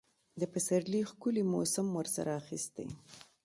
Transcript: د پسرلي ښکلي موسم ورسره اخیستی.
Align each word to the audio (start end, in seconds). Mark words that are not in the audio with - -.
د 0.39 0.41
پسرلي 0.53 1.01
ښکلي 1.09 1.43
موسم 1.53 1.87
ورسره 1.93 2.31
اخیستی. 2.41 2.87